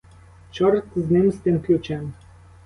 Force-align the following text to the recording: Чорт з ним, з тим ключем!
Чорт 0.51 0.85
з 0.95 1.11
ним, 1.11 1.31
з 1.31 1.35
тим 1.37 1.61
ключем! 1.61 2.13